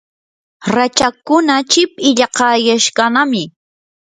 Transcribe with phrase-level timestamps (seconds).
[0.75, 3.43] rachakkuna chip illaqayashqanami.